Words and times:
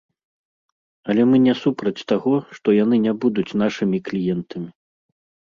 Але 1.13 1.25
мы 1.31 1.37
не 1.47 1.53
супраць 1.63 2.05
таго, 2.13 2.33
што 2.59 2.67
яны 2.79 2.95
не 3.05 3.13
будуць 3.27 3.55
нашымі 3.65 4.01
кліентамі. 4.11 4.69